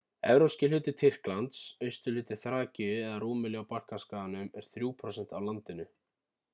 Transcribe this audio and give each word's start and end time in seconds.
evrópski 0.27 0.69
hluti 0.69 0.93
tyrklands 1.01 1.59
austurhluti 1.89 2.39
þrakíu 2.47 2.89
eða 3.05 3.21
rúmelíu 3.27 3.63
á 3.65 3.69
balkanskaganum 3.75 4.53
er 4.61 4.71
3% 4.79 5.35
af 5.41 5.51
landinu 5.51 5.91